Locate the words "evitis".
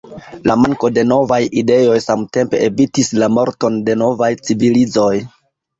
2.71-3.15